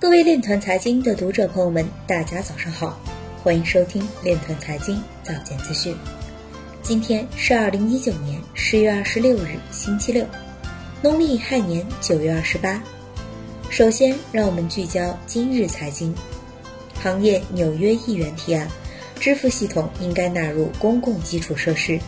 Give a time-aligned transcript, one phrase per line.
[0.00, 2.96] 各位链团财经的读者朋友们，大家早上好，
[3.42, 5.92] 欢迎收听链团财经早间资讯。
[6.82, 10.24] 今天是二零一九年十月二十六日，星期六，
[11.02, 12.80] 农历亥年九月二十八。
[13.70, 16.14] 首先，让我们聚焦今日财经
[17.02, 17.42] 行业。
[17.52, 18.68] 纽约议员提案，
[19.18, 21.98] 支付系统应该纳入公共基础设施，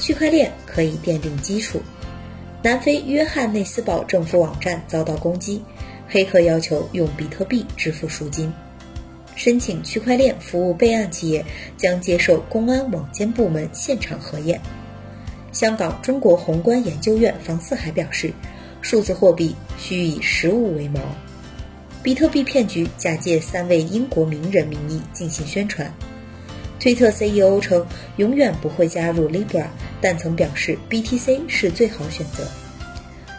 [0.00, 1.80] 区块链可以奠定基础。
[2.60, 5.62] 南非约翰内斯堡政府网站遭到攻击。
[6.08, 8.52] 黑客要求用比特币支付赎金，
[9.34, 11.44] 申请区块链服务备案企业
[11.76, 14.60] 将接受公安网监部门现场核验。
[15.52, 18.32] 香港中国宏观研究院房四海表示，
[18.82, 21.00] 数字货币需以实物为锚。
[22.02, 25.92] 比特币骗局假借三位英国名人名义进行宣传。
[26.78, 27.84] 推特 CEO 称
[28.16, 29.66] 永远不会加入 Libra，
[30.00, 32.46] 但曾表示 BTC 是最好选择。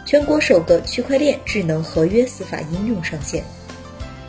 [0.08, 3.44] 全国首个区块链智能合约司法应用上线。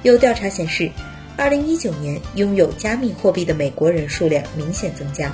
[0.04, 0.92] 有调查显示
[1.38, 5.34] ，2019年拥有加密货币的美国人数量明显增加。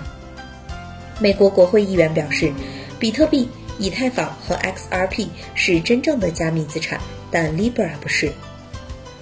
[1.20, 2.54] 美国国会议员表示，
[3.00, 8.32] 比特币、以太坊和 XRP 是真正的加密资产，但 Libra 不是。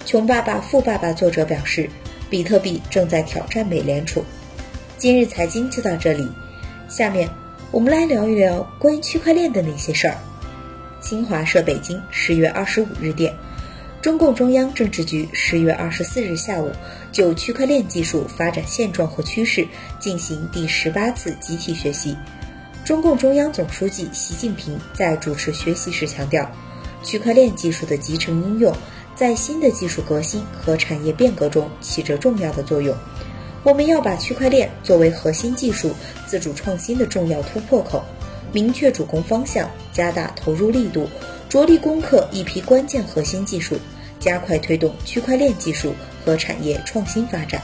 [0.04, 1.88] 穷爸爸富爸爸作者表示，
[2.28, 4.22] 比特币正在挑战美联储。
[4.98, 6.30] 今日财经就到这里，
[6.86, 7.26] 下面
[7.70, 10.18] 我们来聊一聊关于区块链的那些事儿。
[11.04, 13.30] 新华社北京十月二十五日电，
[14.00, 16.72] 中共中央政治局十月二十四日下午
[17.12, 19.68] 就区块链技术发展现状和趋势
[20.00, 22.16] 进行第十八次集体学习。
[22.86, 26.50] 中共中央总书记习近平在主持学习时强调，
[27.02, 28.74] 区块链技术的集成应用
[29.14, 32.96] 在新的技术革新和产业变革中起着重要的作用。
[33.62, 35.94] 我们要把区块链作为核心技术
[36.26, 38.02] 自主创新的重要突破口。
[38.54, 41.08] 明确主攻方向，加大投入力度，
[41.48, 43.76] 着力攻克一批关键核心技术，
[44.20, 45.92] 加快推动区块链技术
[46.24, 47.60] 和产业创新发展。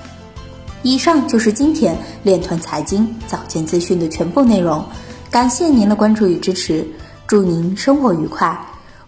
[0.83, 4.85] 以上就是今天链团财经早间资讯的全部内容，
[5.31, 6.85] 感谢您的关注与支持，
[7.27, 8.59] 祝您生活愉快，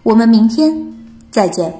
[0.05, 0.73] 我们明天
[1.33, 1.75] 再见。